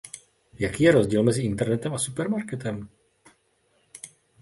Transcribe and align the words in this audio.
Jaký 0.59 0.83
je 0.83 0.91
rozdíl 0.91 1.23
mezi 1.23 1.43
internetem 1.43 1.93
a 1.93 1.99
supermarketem? 1.99 2.89